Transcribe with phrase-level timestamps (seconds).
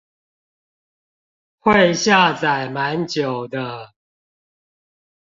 [1.59, 3.93] 會下載蠻久的